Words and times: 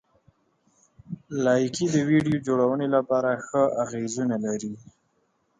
لایکي 1.45 1.85
د 1.93 1.95
ویډیو 2.09 2.37
جوړونې 2.47 2.87
لپاره 2.95 3.29
ښه 3.45 3.61
اغېزونه 3.83 4.35
لري. 4.45 4.73